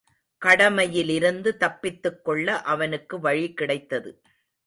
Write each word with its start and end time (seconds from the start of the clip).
கடமையிலிருந்து 0.45 1.57
தப்பித்துக் 1.57 2.25
கொள்ள 2.25 2.61
அவனுக்கு 2.61 3.19
வழி 3.19 3.53
கிடைத்தது. 3.53 4.21